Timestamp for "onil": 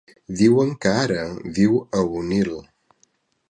2.21-2.53